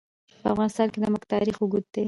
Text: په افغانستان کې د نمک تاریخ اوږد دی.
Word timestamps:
په 0.41 0.47
افغانستان 0.53 0.87
کې 0.91 0.97
د 0.99 1.03
نمک 1.07 1.23
تاریخ 1.33 1.55
اوږد 1.59 1.85
دی. 1.93 1.99